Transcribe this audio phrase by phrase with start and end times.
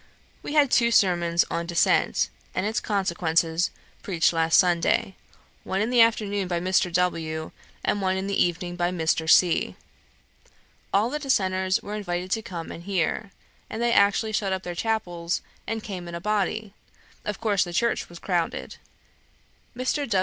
[0.41, 3.69] We had two sermons on dissent, and its consequences,
[4.01, 5.13] preached last Sunday
[5.63, 6.91] one in the afternoon by Mr.
[6.91, 7.51] W.,
[7.85, 9.29] and one in the evening by Mr.
[9.29, 9.75] C.
[10.91, 13.29] All the Dissenters were invited to come and hear,
[13.69, 16.73] and they actually shut up their chapels, and came in a body;
[17.23, 18.77] of course the church was crowded.
[19.77, 20.09] Mr.